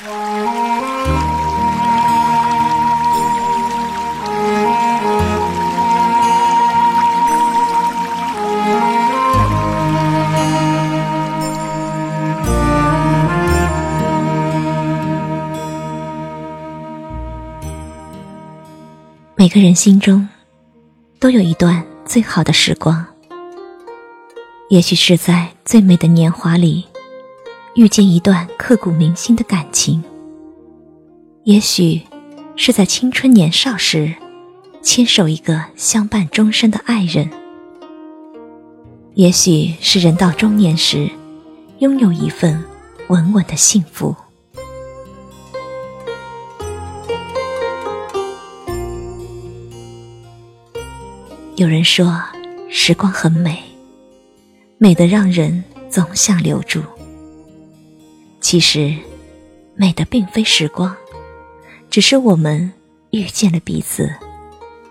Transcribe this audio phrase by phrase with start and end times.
[0.00, 0.08] 每
[19.48, 20.26] 个人心中
[21.18, 23.04] 都有一段最好的时光，
[24.70, 26.86] 也许是在最美的年华里
[27.76, 30.02] 遇见一段刻骨铭心的感情，
[31.44, 32.02] 也许
[32.56, 34.12] 是在青春年少时
[34.82, 37.30] 牵手一个相伴终身的爱人，
[39.14, 41.08] 也许是人到中年时
[41.78, 42.60] 拥有一份
[43.08, 44.16] 稳稳的幸福。
[51.54, 52.20] 有人说，
[52.68, 53.62] 时光很美，
[54.76, 56.82] 美得让人总想留住。
[58.40, 58.94] 其实，
[59.74, 60.96] 美的并非时光，
[61.88, 62.72] 只是我们
[63.10, 64.12] 遇见了彼此，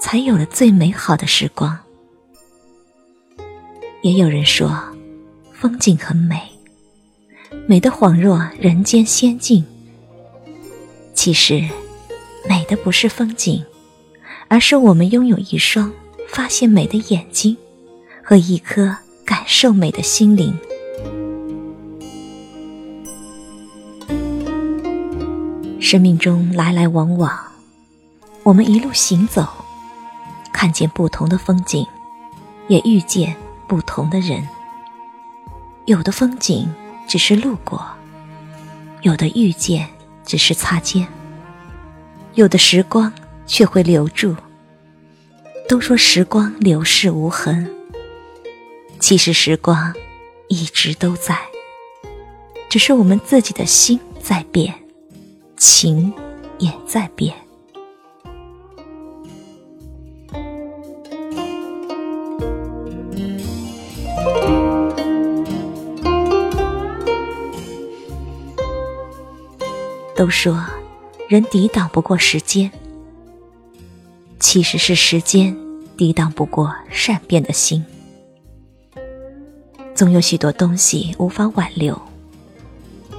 [0.00, 1.78] 才有了最美好的时光。
[4.02, 4.82] 也有人说，
[5.52, 6.40] 风景很美，
[7.66, 9.64] 美得恍若人间仙境。
[11.14, 11.68] 其实，
[12.48, 13.64] 美的不是风景，
[14.48, 15.92] 而是我们拥有一双。
[16.28, 17.54] 发现美的眼睛
[18.24, 20.58] 和一颗感受美的心灵。
[25.92, 27.38] 生命中来来往往，
[28.44, 29.46] 我们一路行走，
[30.50, 31.86] 看见不同的风景，
[32.66, 33.36] 也遇见
[33.68, 34.48] 不同的人。
[35.84, 36.66] 有的风景
[37.06, 37.86] 只是路过，
[39.02, 39.86] 有的遇见
[40.24, 41.06] 只是擦肩，
[42.36, 43.12] 有的时光
[43.46, 44.34] 却会留住。
[45.68, 47.70] 都说时光流逝无痕，
[48.98, 49.92] 其实时光
[50.48, 51.38] 一直都在，
[52.70, 54.74] 只是我们自己的心在变，
[55.64, 56.12] 情
[56.58, 57.32] 也在变。
[70.16, 70.60] 都说
[71.28, 72.68] 人抵挡不过时间。
[74.40, 75.56] 其实是时间
[75.96, 77.84] 抵挡不过善变的心，
[79.94, 81.96] 总有许多东西无法挽留，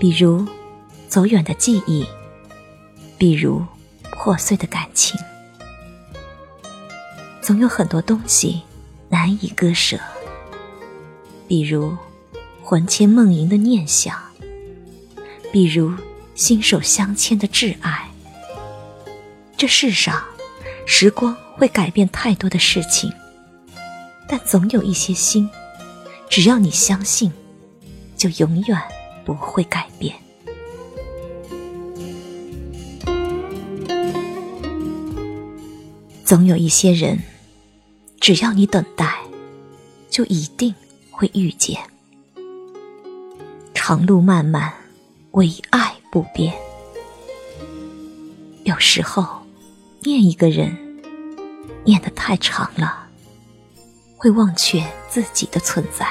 [0.00, 0.44] 比如
[1.06, 2.04] 走远的记忆，
[3.22, 3.64] 比如
[4.10, 5.16] 破碎的感情，
[7.40, 8.62] 总有很多东西
[9.08, 9.96] 难以割舍，
[11.46, 11.96] 比如
[12.64, 14.20] 魂牵梦萦的念想，
[15.52, 15.94] 比如
[16.34, 18.10] 心手相牵的挚爱。
[19.56, 20.20] 这世上。
[20.84, 23.12] 时光会改变太多的事情，
[24.28, 25.48] 但总有一些心，
[26.28, 27.32] 只要你相信，
[28.16, 28.76] 就永远
[29.24, 30.12] 不会改变。
[36.32, 37.18] 总有一些人，
[38.18, 39.18] 只要你等待，
[40.08, 40.74] 就一定
[41.10, 41.78] 会遇见。
[43.74, 44.72] 长路漫漫，
[45.32, 46.54] 唯爱不变。
[48.64, 49.42] 有时候。
[50.04, 50.74] 念一个人，
[51.84, 53.06] 念得太长了，
[54.16, 56.08] 会忘却自己的存在。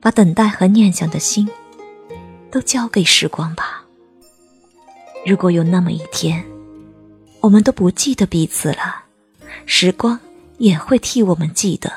[0.00, 1.48] 把等待和念想的心，
[2.50, 3.84] 都交给时光吧。
[5.24, 6.44] 如果有那么一天，
[7.42, 9.04] 我们都不记得彼此了，
[9.64, 10.20] 时光
[10.58, 11.90] 也会替我们记得。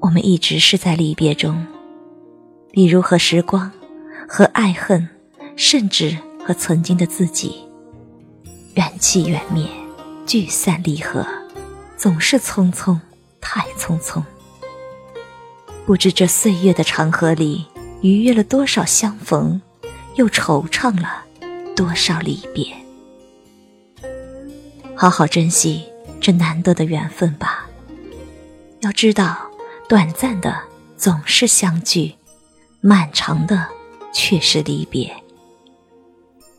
[0.00, 1.64] 我们一直是在离别中，
[2.72, 3.70] 比如和时光、
[4.28, 5.08] 和爱恨，
[5.54, 7.62] 甚至和曾经的自己，
[8.74, 9.68] 缘起缘灭，
[10.26, 11.24] 聚散离合，
[11.96, 12.98] 总是匆匆，
[13.40, 14.20] 太匆匆。
[15.88, 17.64] 不知这岁月的长河里，
[18.02, 19.58] 逾越了多少相逢，
[20.16, 21.24] 又惆怅了
[21.74, 22.66] 多少离别。
[24.94, 25.86] 好好珍惜
[26.20, 27.66] 这难得的缘分吧，
[28.80, 29.50] 要知道。
[29.88, 30.60] 短暂的
[30.98, 32.14] 总是相聚，
[32.82, 33.66] 漫长的
[34.12, 35.10] 却是离别。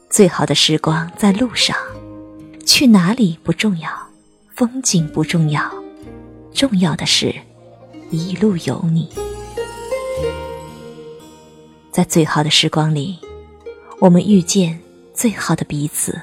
[0.10, 1.78] 最好的时光在路上，
[2.66, 3.92] 去哪里不重要，
[4.56, 5.72] 风景不重要，
[6.52, 7.36] 重要的是
[8.12, 9.10] 一路有你。
[11.92, 13.18] 在最好的时光里，
[14.00, 14.80] 我们遇见
[15.14, 16.20] 最好的彼此，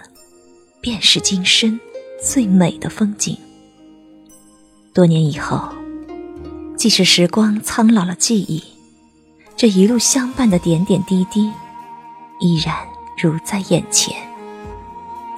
[0.81, 1.79] 便是今生
[2.23, 3.37] 最美的风景。
[4.93, 5.61] 多年以后。
[6.77, 8.63] 即使时光苍老了记忆，
[9.57, 11.51] 这一路相伴的点点滴滴，
[12.39, 12.77] 依然
[13.17, 14.15] 如在眼前。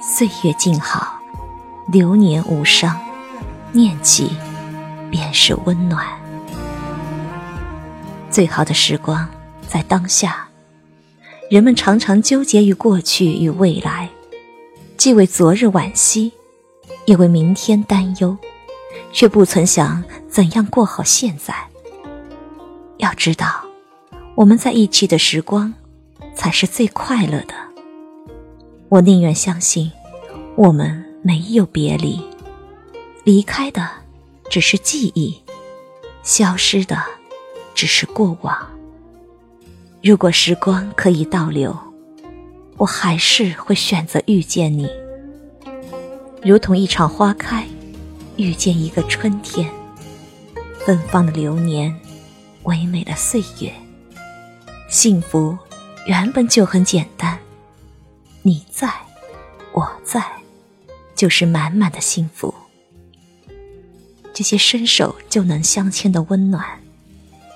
[0.01, 1.17] 岁月静好，
[1.87, 2.99] 流年无伤，
[3.71, 4.31] 念起
[5.09, 6.05] 便是温暖。
[8.39, 9.27] 最好的时光
[9.67, 10.47] 在当下。
[11.51, 14.09] 人们常常纠结于过去与未来，
[14.95, 16.31] 既为昨日惋惜，
[17.03, 18.37] 也为明天担忧，
[19.11, 21.53] 却不曾想怎样过好现在。
[22.99, 23.61] 要知道，
[24.35, 25.73] 我们在一起的时光，
[26.33, 27.53] 才是最快乐的。
[28.87, 29.91] 我宁愿相信，
[30.55, 32.21] 我们没有别离，
[33.25, 33.85] 离开的
[34.49, 35.37] 只是记忆，
[36.23, 37.03] 消失的
[37.79, 38.57] 只是过往。
[40.03, 41.73] 如果时光可以倒流，
[42.75, 44.89] 我还是会选择遇见你，
[46.43, 47.65] 如同一场花开，
[48.35, 49.71] 遇见一个春天，
[50.85, 51.97] 芬芳的流年，
[52.63, 53.71] 唯美的岁月。
[54.89, 55.57] 幸福
[56.05, 57.39] 原本就很简单，
[58.41, 58.91] 你在，
[59.71, 60.21] 我在，
[61.15, 62.53] 就是满满的幸福。
[64.33, 66.77] 这些伸手就能相牵的温暖。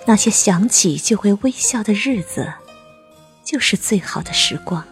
[0.05, 2.53] 那些想起就会微笑的日子，
[3.43, 4.83] 就是最好的时光。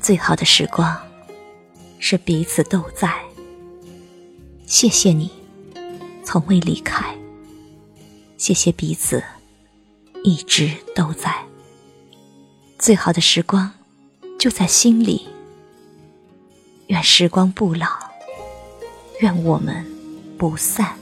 [0.00, 0.96] 最好的时光，
[1.98, 3.12] 是彼此都在。
[4.64, 5.30] 谢谢你，
[6.24, 7.14] 从未离开。
[8.36, 9.22] 谢谢彼此，
[10.22, 11.34] 一直都在。
[12.78, 13.72] 最好的时光，
[14.38, 15.26] 就在心里。
[16.86, 17.88] 愿时光不老，
[19.20, 19.97] 愿我们。
[20.38, 20.97] 不散。